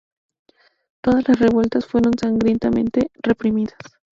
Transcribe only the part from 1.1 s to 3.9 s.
las revueltas fueron sangrientamente reprimidas.